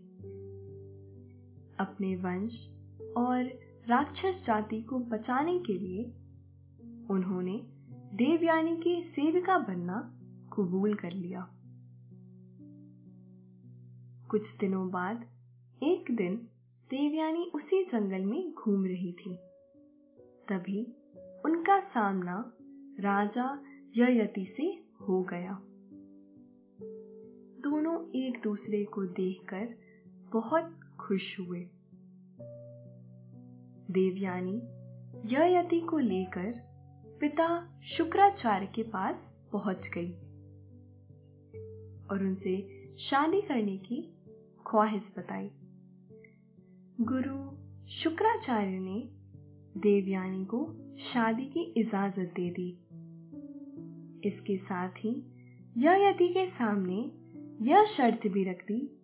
अपने 1.80 2.16
वंश 2.16 2.76
और 3.18 3.44
राक्षस 3.88 4.46
जाति 4.48 4.82
को 4.82 5.00
बचाने 5.00 5.60
के 5.60 5.74
लिए 5.74 6.04
उन्होंने 7.10 7.73
देवयानी 8.14 8.78
की 8.78 9.04
सेविका 9.04 9.60
बनना 9.60 10.20
कबूल 10.54 10.94
कर 10.94 11.12
लिया। 11.12 11.50
कुछ 14.30 14.60
दिनों 14.60 14.92
बाद, 14.92 15.26
एक 15.84 16.16
दिन 16.16 16.36
देवयानी 16.90 17.52
उसी 17.56 17.84
जंगल 17.84 18.26
में 18.26 18.54
घूम 18.54 18.86
रही 18.86 19.12
थी। 19.14 19.36
तभी 20.50 20.84
उनका 21.46 21.80
सामना 21.80 22.54
राजा 23.00 23.64
ययति 23.98 24.46
से 24.46 24.84
हो 25.02 25.24
गया। 25.24 25.60
दोनों 27.62 28.12
एक 28.12 28.42
दूसरे 28.44 28.86
को 28.86 29.06
देखकर 29.06 29.76
बहुत 30.34 30.80
खुश 31.00 31.40
हुए। 31.40 31.70
देवयानी 33.92 34.62
ययति 35.36 35.82
को 35.82 35.98
लेकर 35.98 36.73
पिता 37.24 37.80
शुक्राचार्य 37.84 38.66
के 38.66 38.84
पास 38.84 39.40
पहुँच 39.52 39.90
गई 39.98 40.12
और 42.12 42.24
उनसे 42.24 42.86
शादी 43.00 43.42
करने 43.42 43.78
की 43.78 44.16
ख्वाहिश 44.68 45.16
बताई। 45.18 45.52
गुरु 47.02 47.58
शुक्राचार्य 47.88 48.80
ने 48.80 49.10
देवयानी 49.80 50.46
को 50.46 50.76
शादी 51.00 51.46
की 51.46 51.60
इजाज़त 51.60 52.34
दे 52.36 52.50
दी। 52.50 52.80
इसके 54.28 54.58
साथ 54.58 54.90
ही 54.90 55.24
यति 55.78 56.28
के 56.28 56.48
सामने 56.48 57.12
यह 57.72 57.84
शर्त 57.84 58.28
भी 58.28 58.44
रख 58.44 58.68
दी 58.68 59.02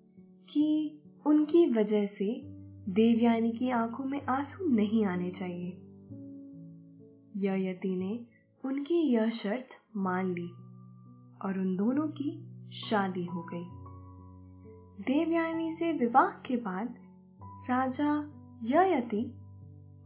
कि 0.49 0.97
उनकी 1.25 1.69
वजह 1.69 2.05
से 2.05 2.41
देवयानी 2.89 3.51
की 3.51 3.69
आँखों 3.69 4.05
में 4.05 4.25
आँसू 4.25 4.69
नहीं 4.69 5.05
आने 5.05 5.32
चाहिए। 5.32 5.86
यति 7.47 7.95
ने 7.95 8.25
उनकी 8.65 8.95
यह 8.95 9.30
शर्त 9.30 9.69
मान 9.97 10.34
ली 10.34 10.49
और 11.41 11.60
उन 11.60 11.78
दोनों 11.78 12.08
की 12.08 12.49
शादी 12.71 13.25
हो 13.25 13.47
गई। 13.54 13.65
देवयानी 15.04 15.71
से 15.71 15.93
विवाह 15.93 16.30
के 16.30 16.58
बाद 16.58 16.95
राजा 17.69 18.32
यति 18.63 19.34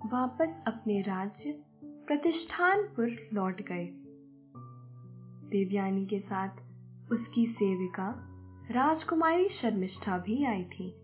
वापस 0.06 0.64
अपने 0.68 1.02
राज्य 1.02 1.64
प्रतिष्ठानपुर 1.84 3.30
लौट 3.34 3.62
गए। 3.62 3.90
देवयानी 5.50 6.06
के 6.06 6.20
साथ 6.20 6.50
उसकी 7.12 7.46
सेविका 7.46 8.30
राजकुमारी 8.72 9.50
शर्मिष्ठा 9.50 10.18
भी 10.18 10.44
आई 10.44 10.64
थी। 10.64 10.96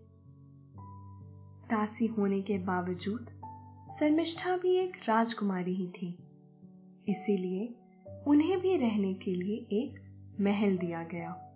दासी 1.70 2.06
होने 2.06 2.42
के 2.42 2.58
बावजूद 2.58 3.39
शर्मिष्ठा 3.98 4.56
भी 4.56 4.76
एक 4.76 4.96
राजकुमारी 5.08 5.74
ही 5.74 5.88
थी। 5.88 6.18
इसीलिए 7.08 7.74
उन्हें 8.26 8.60
भी 8.60 8.76
रहने 8.76 9.14
के 9.14 9.34
लिए 9.34 9.56
एक 9.56 10.00
महल 10.40 10.78
दिया 10.78 11.02
गया। 11.02 11.46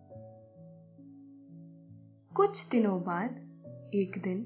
कुछ 2.37 2.71
दिनों 2.71 3.03
बाद 3.03 3.31
एक 3.95 4.23
दिन 4.23 4.43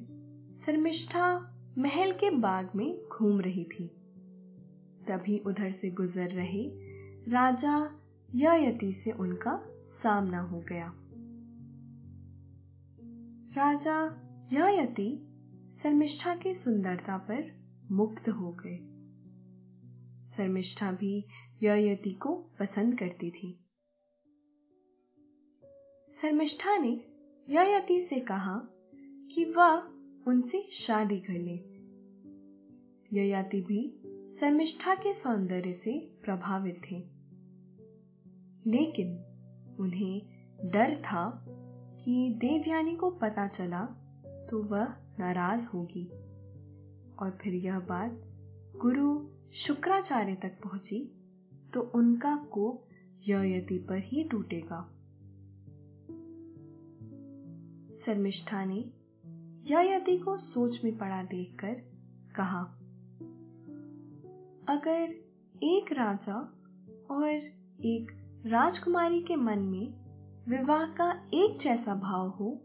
शर्मिष्ठा 0.67 1.55
महल 1.79 2.13
के 2.13 2.31
बाग 2.31 2.71
में 2.77 3.09
घूम 3.09 3.41
रही 3.41 3.65
थी। 3.65 3.87
तभी 5.09 5.39
उधर 5.39 5.71
से 5.71 5.91
गुजर 5.91 6.29
रहे 6.29 6.71
राजा 7.31 8.01
यति 8.35 8.93
से 8.93 9.11
उनका 9.11 9.63
सामना 9.79 10.41
हो 10.41 10.61
गया। 10.61 10.95
राजा 13.57 14.23
यति 14.53 15.29
शर्मिष्ठा 15.83 16.35
की 16.35 16.55
सुंदरता 16.55 17.17
पर 17.17 17.58
मुक्त 17.91 18.29
हो 18.29 18.53
गए। 18.53 18.77
शर्मिष्ठा 20.29 20.93
भी 20.93 21.25
यति 21.63 22.13
को 22.13 22.37
पसंद 22.37 22.99
करती 22.99 23.31
थी। 23.31 23.65
शर्मिष्ठा 26.13 26.77
ने 26.77 27.05
यति 27.51 28.01
से 28.01 28.21
कहा 28.21 28.63
कि 29.31 29.45
वह 29.45 29.83
उनसे 30.27 30.69
शादी 30.73 31.21
कर 31.21 31.33
ले। 31.33 31.79
ययाति 33.21 33.61
भी 33.61 34.03
शर्मिष्ठा 34.41 34.95
के 34.95 35.15
सौंदर्य 35.15 35.73
से 35.73 36.19
प्रभावित 36.25 36.81
थे। 36.91 36.97
लेकिन 38.71 39.09
उन्हें 39.81 40.23
डर 40.65 41.03
था 41.03 41.45
कि 42.05 42.35
देवयानी 42.35 42.97
को 42.97 43.11
पता 43.11 43.47
चला 43.47 43.85
तो 44.51 44.63
वह 44.63 44.85
नाराज़ 45.19 45.69
होगी। 45.69 46.28
और 47.19 47.39
फिर 47.43 47.55
यह 47.55 47.81
बात 47.81 48.23
गुरु 48.77 49.27
शुक्राचार्य 49.53 50.35
तक 50.35 50.61
पहुँची 50.65 51.13
तो 51.75 51.81
उनका 51.81 52.37
कोप 52.37 52.85
यति 53.29 53.79
पर 53.79 53.99
ही 53.99 54.25
टूटेगा। 54.25 54.95
शर्मिष्ठा 57.95 58.65
ने 58.65 58.93
यति 59.71 60.19
को 60.19 60.39
सोच 60.39 60.85
में 60.85 60.99
पड़ा 60.99 61.23
देखकर 61.23 61.75
कहा, 62.37 62.61
अगर 64.69 65.09
एक 65.63 65.93
राजा 65.93 66.37
और 67.11 67.29
एक 67.81 68.25
राजकुमारी 68.47 69.23
के 69.23 69.37
मन 69.37 69.59
में 69.59 70.09
विवाह 70.49 70.87
का 70.87 71.29
एक 71.35 71.59
जैसा 71.59 71.95
भाव 71.95 72.29
हो 72.29 72.63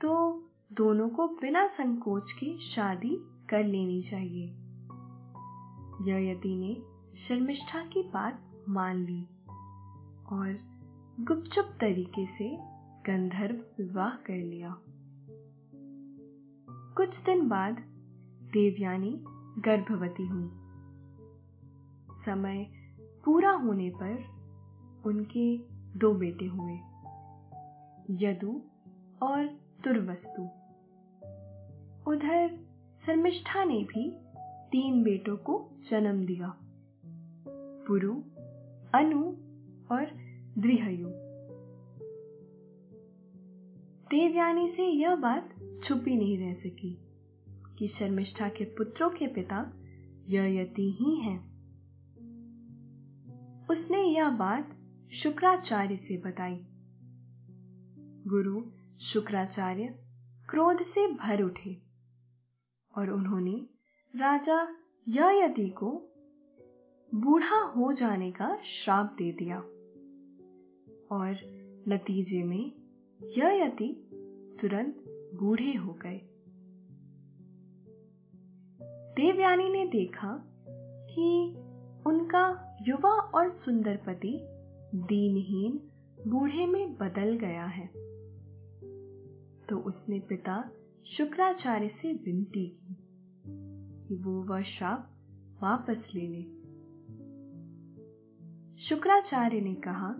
तो 0.00 0.42
दोनों 0.72 1.08
को 1.08 1.28
बिना 1.28 1.66
संकोच 1.66 2.32
के 2.32 2.58
शादी 2.58 3.16
कर 3.48 3.64
लेनी 3.64 4.02
चाहिए। 4.02 4.46
यति 6.30 6.56
ने 6.56 6.76
शर्मिष्ठा 7.16 7.82
की 7.82 8.02
बात 8.02 8.64
मान 8.68 8.96
ली 8.96 9.22
और 10.32 10.58
गुपचुप 11.20 11.74
तरीके 11.80 12.26
से 12.26 12.58
गंधर्व 13.06 13.56
विवाह 13.56 14.10
कर 14.10 14.36
लिया। 14.36 14.76
कुछ 16.96 17.24
दिन 17.24 17.48
बाद 17.48 17.80
देवयानी 18.52 19.24
गर्भवती 19.60 20.26
हुई। 20.26 20.50
समय 22.24 22.64
पूरा 23.24 23.50
होने 23.50 23.90
पर 23.90 24.24
उनके 25.06 25.58
दो 25.98 26.14
बेटे 26.14 26.46
हुए, 26.46 26.78
यदु 28.10 28.62
और 29.22 29.46
तुर्वस्तु 29.84 30.42
उधर 32.10 32.67
शर्मिष्ठा 32.98 33.64
ने 33.64 33.84
भी 33.84 34.16
तीन 34.72 35.02
बेटों 35.02 35.36
को 35.36 35.70
जन्म 35.84 36.26
दिया। 36.26 36.58
पुरु, 37.86 38.14
अनु 38.94 39.32
और 39.94 40.10
द्रिहयु 40.58 41.08
देवयानी 44.10 44.68
से 44.68 44.86
यह 44.86 45.16
बात 45.16 45.54
छुपी 45.82 46.16
नहीं 46.16 46.38
रह 46.38 46.54
सकी 46.54 46.98
कि 47.78 47.88
शर्मिष्ठा 47.88 48.48
के 48.48 48.64
पुत्रों 48.64 49.10
के 49.10 49.26
पिता 49.26 49.72
यति 50.28 50.90
ही 50.90 51.16
हैं। 51.16 51.58
उसने 53.70 54.02
यह 54.02 54.30
बात 54.30 54.76
शुक्राचार्य 55.12 55.96
से 55.96 56.16
बताई। 56.16 56.66
गुरु, 58.26 58.62
शुक्राचार्य 59.00 59.98
क्रोध 60.50 60.82
से 60.82 61.12
भर 61.12 61.42
उठे। 61.42 61.87
और 62.98 63.10
उन्होंने, 63.10 63.66
राजा 64.16 64.68
यति 65.30 65.68
को 65.68 66.04
बूढ़ा 67.14 67.56
हो 67.56 67.92
जाने 67.92 68.32
का 68.32 68.58
श्राप 68.64 69.14
दे 69.18 69.32
दिया। 69.32 69.58
और 71.16 71.36
नतीजे 71.88 72.42
में 72.42 72.72
यति 73.50 74.10
तुरंत 74.60 74.96
बूढ़े 75.34 75.72
हो 75.74 75.92
गए। 75.92 76.20
देवयानी 79.16 79.68
ने 79.68 79.86
देखा 79.86 80.44
कि 81.10 81.56
उनका 82.06 82.76
युवा 82.82 83.10
और 83.10 83.48
सुंदर 83.48 83.96
पति 83.96 84.38
दीनहीन 84.94 85.90
बूढ़े 86.30 86.66
में 86.66 86.96
बदल 86.96 87.36
गया 87.36 87.64
है। 87.64 87.86
तो 89.66 89.76
उसने 89.78 90.20
पिता 90.20 90.70
शुक्राचार्य 91.04 91.88
से 91.88 92.12
विनती 92.12 92.66
की 92.66 92.98
कि 94.00 94.16
वो 94.16 94.42
वह 94.42 94.62
शाप 94.62 95.14
वापस 95.62 96.12
ले 96.14 96.28
ले 96.28 96.42
शुक्राचार्य 98.78 99.60
ने 99.60 99.74
कहा 99.74 100.14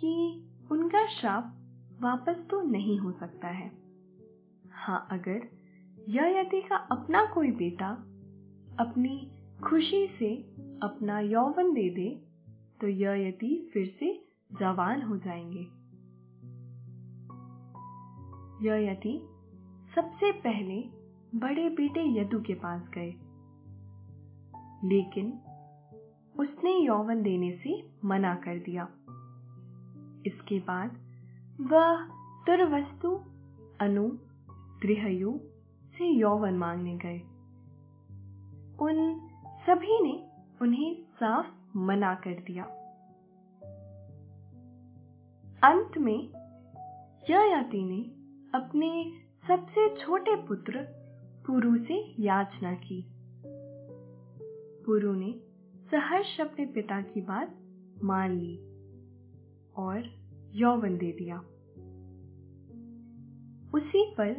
कि 0.00 0.44
उनका 0.72 1.06
शाप 1.06 1.56
वापस 2.00 2.48
तो 2.50 2.62
नहीं 2.62 2.98
हो 2.98 3.10
सकता 3.10 3.48
है। 3.48 3.72
हाँ, 4.70 5.08
अगर 5.10 5.48
यति 6.08 6.60
का 6.60 6.76
अपना 6.76 7.26
कोई 7.26 7.52
बेटा 7.52 7.90
अपनी 8.78 9.32
खुशी 9.64 10.08
से 10.08 10.36
अपना 10.82 11.20
यौवन 11.20 11.72
दे 11.72 11.90
दे 11.90 12.26
तो 12.80 12.88
यति 12.88 13.70
फिर 13.72 13.86
से 13.86 14.24
जवान 14.58 15.02
हो 15.02 15.16
जाएँगे। 15.16 15.80
यति 18.90 19.26
सबसे 19.82 20.32
पहले 20.32 20.84
बड़े 21.34 21.70
बेटे 21.70 22.04
यदु 22.04 22.40
के 22.40 22.54
पास 22.54 22.90
गए। 22.98 23.14
लेकिन 24.84 25.40
उसने 26.38 26.78
यौवन 26.78 27.22
देने 27.22 27.52
से 27.52 27.90
मना 28.04 28.34
कर 28.34 28.58
दिया। 28.58 28.88
इसके 30.26 30.58
बाद 30.58 30.98
वह 31.60 32.06
तुरवस्तु 32.46 33.16
अनु 33.80 34.08
त्रिहयु 34.82 35.40
से 35.84 36.06
यौवन 36.06 36.54
मांगने 36.54 36.96
गए। 36.96 37.18
उन 38.80 39.28
सभी 39.52 40.02
ने 40.02 40.26
उन्हें 40.62 40.94
साफ़ 40.94 41.78
मना 41.78 42.14
कर 42.14 42.32
दिया। 42.32 42.64
अंत 45.62 45.98
में 45.98 46.28
ययाति 47.30 47.84
ने 47.84 48.02
अपने 48.58 49.19
सबसे 49.40 49.88
छोटे 49.88 50.36
पुत्र 50.36 50.82
पुरु 51.46 51.76
से 51.76 52.14
याचना 52.18 52.74
की। 52.74 53.06
पुरु 54.86 55.14
ने 55.14 55.40
सहर्ष 55.82 56.40
अपने 56.40 56.66
पिता 56.66 57.00
की 57.00 57.20
बात 57.20 57.58
मान 58.04 58.30
ली 58.30 58.56
और 59.76 60.02
यौवन 60.54 60.98
दे 60.98 61.12
दिया। 61.12 61.38
उसी 63.74 64.14
पल 64.20 64.36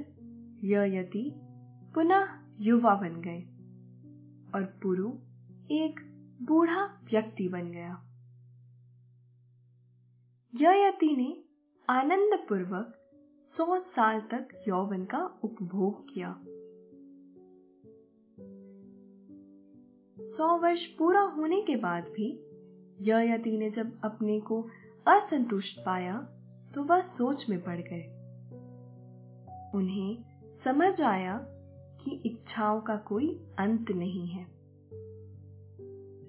यति 0.63 1.31
पुनः 1.93 2.27
युवा 2.59 2.95
बन 2.95 3.21
गए 3.21 3.41
और 4.55 4.63
पुरु 4.63 5.09
एक 5.71 5.99
बूढ़ा 6.41 6.85
व्यक्ति 6.85 7.47
बन 7.47 7.71
गया। 7.71 8.07
यति 10.73 11.15
ने 11.15 11.43
आनंद 11.89 12.45
पूर्वक 12.49 12.97
सौ 13.43 13.79
साल 13.79 14.21
तक 14.21 14.47
यौवन 14.67 15.05
का 15.05 15.39
उपभोग 15.43 16.05
किया। 16.13 16.41
सौ 20.21 20.57
वर्ष 20.57 20.85
पूरा 20.85 21.21
होने 21.21 21.61
के 21.61 21.75
बाद 21.75 22.03
भी 22.03 22.47
यति 23.01 23.57
ने 23.57 23.69
जब 23.69 24.01
अपने 24.03 24.39
को 24.39 24.67
असंतुष्ट 25.07 25.79
पाया 25.79 26.17
तो 26.75 26.83
वह 26.83 27.01
सोच 27.01 27.49
में 27.49 27.63
पड़ 27.63 27.81
गए। 27.81 28.03
उन्हें 29.75 30.23
समझ 30.51 31.01
आया 31.01 31.37
कि 32.03 32.11
इच्छाओं 32.25 32.81
का 32.81 32.97
कोई 32.97 33.45
अंत 33.59 33.91
नहीं 33.91 34.27
है। 34.27 34.45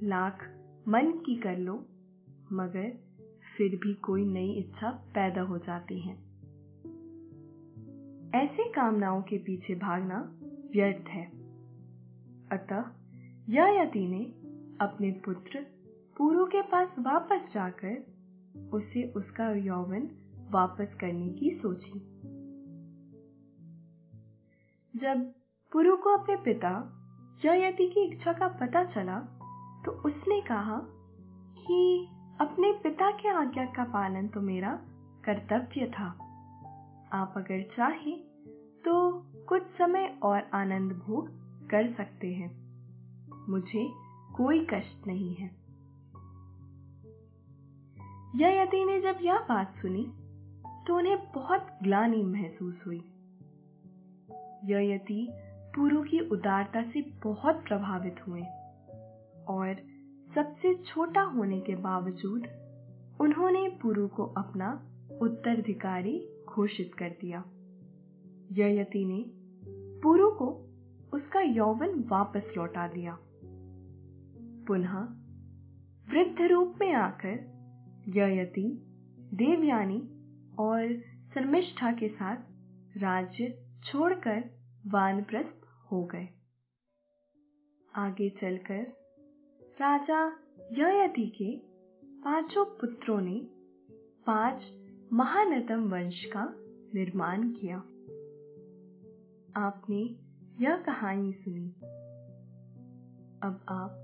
लाख 0.09 0.49
मन 0.89 1.23
की 1.27 1.37
कर 1.37 1.57
लो, 1.57 1.75
मगर 2.53 2.99
फिर 3.57 3.77
भी 3.77 3.95
कोई 3.95 4.25
नई 4.25 4.53
इच्छा 4.53 4.91
पैदा 4.91 5.43
हो 5.43 5.59
जाती 5.59 6.01
है। 6.01 6.32
ऐसे 8.35 8.65
कामनाओं 8.65 9.23
के 9.23 9.39
पीछे 9.39 9.75
भागना 9.75 10.39
व्यर्थ 10.73 11.09
है। 11.09 11.25
अतः 12.53 12.85
यति 13.51 14.07
ने 14.09 14.25
अपने 14.85 15.11
पुत्र 15.11 15.61
पुरु 16.17 16.47
के 16.47 16.63
पास 16.63 16.99
वापस 16.99 17.55
जाकर 17.55 18.71
उसे 18.73 19.13
उसका 19.17 19.51
यौवन 19.51 20.09
वापस 20.51 20.95
करने 20.95 21.29
की 21.29 21.51
सोची। 21.51 21.99
जब 24.97 25.33
पुरु 25.73 25.97
को 25.97 26.11
अपने 26.11 26.37
पिता 26.37 26.99
यति 27.45 27.87
की 27.87 28.01
इच्छा 28.01 28.33
का 28.33 28.49
पता 28.49 28.85
चला 28.85 29.19
तो 29.85 29.91
उसने 29.91 30.41
कहा 30.41 30.81
कि 31.59 32.09
अपने 32.41 32.73
पिता 32.73 33.11
के 33.11 33.29
आज्ञा 33.29 33.65
का 33.65 33.85
पालन 33.85 34.29
तो 34.29 34.41
मेरा 34.41 34.73
कर्तव्य 35.25 35.87
था। 35.87 36.22
आप 37.13 37.35
अगर 37.37 37.63
चाहें 37.63 38.19
तो 38.85 39.11
कुछ 39.49 39.67
समय 39.67 40.19
और 40.23 40.51
आनंद 40.55 40.93
भोग 40.93 41.29
कर 41.71 41.87
सकते 41.87 42.35
हैं। 42.35 42.51
मुझे 43.49 43.91
कोई 44.37 44.67
कष्ट 44.71 45.07
नहीं 45.07 45.35
है। 45.35 45.51
यति 48.37 48.85
ने 48.85 49.01
जब 49.01 49.19
यह 49.23 49.39
बात 49.39 49.73
सुनी 49.73 50.13
तो 50.87 50.97
उन्हें 50.97 51.33
बहुत 51.33 51.67
ग्लानी 51.83 52.23
महसूस 52.23 52.87
हुई। 52.87 53.05
यति 54.93 55.29
पुरु 55.75 56.03
की 56.03 56.21
उदारता 56.21 56.83
से 56.83 57.01
बहुत 57.23 57.55
प्रभावित 57.55 58.27
हुए, 58.29 58.43
और 59.49 59.77
सबसे 60.35 60.75
छोटा 60.75 61.23
होने 61.23 61.61
के 61.61 61.75
बावजूद 61.75 62.47
उन्होंने 63.21 63.69
पुरु 63.69 64.09
को 64.09 64.25
अपना 64.25 64.89
उत्तराधिकारी 65.23 66.29
घोषित 66.53 66.95
कर 66.95 67.11
दिया। 67.11 67.45
यति 68.69 69.05
ने 69.05 69.25
पुरु 70.01 70.31
को 70.31 70.69
उसका 71.13 71.41
यौवन 71.41 72.05
वापस 72.09 72.55
लौटा 72.57 72.89
दिया। 72.89 73.19
पुनः 74.67 74.99
वृद्ध 76.13 76.43
रूप 76.43 76.75
में 76.81 76.93
आकर 76.93 77.53
यति 78.17 78.83
देवयानी 79.35 80.09
और 80.59 81.03
शर्मिष्ठा 81.35 81.93
के 81.93 82.09
साथ 82.09 82.37
राज्य 82.97 83.67
छोड़कर 83.85 84.45
वानप्रस्थ 84.87 85.63
हो 85.93 86.05
गए। 86.05 86.29
आगे 87.95 88.31
चलकर 88.31 88.87
राजा 89.81 90.33
ययति 90.73 91.27
के 91.27 91.57
पाँचों 92.05 92.65
पुत्रों 92.65 93.21
ने 93.21 93.49
पाँच 94.27 94.82
महानतम 95.15 95.91
वंश 95.91 96.25
का 96.25 96.55
निर्माण 96.95 97.53
किया। 97.53 97.77
आपने 99.57 100.17
यह 100.65 100.77
कहानी 100.77 101.33
सुनी। 101.33 101.69
अब 103.43 103.67
आप 103.69 103.99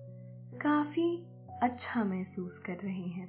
काफ़ी 0.63 1.27
अच्छा 1.63 2.05
महसूस 2.05 2.59
कर 2.59 2.77
रहे 2.77 3.03
हैं। 3.03 3.29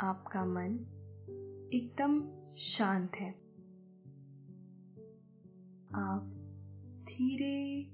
आपका 0.00 0.44
मन 0.44 0.72
एकदम 1.74 2.24
शांत 2.54 3.16
है। 3.16 3.30
आप 5.94 6.32
धीरे 7.08 7.90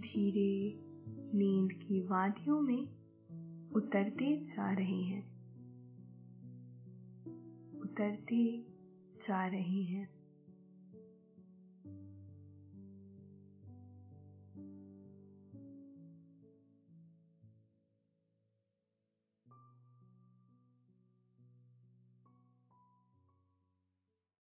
धीरे 0.00 0.80
नींद 1.38 1.72
की 1.72 2.00
वादियों 2.00 2.60
में 2.60 2.88
उतरते 3.72 4.36
जा 4.36 4.72
रहे 4.72 5.02
हैं। 5.02 5.37
उतरते 7.88 8.64
जा 9.20 9.46
रही 9.46 9.84
हैं। 9.84 10.17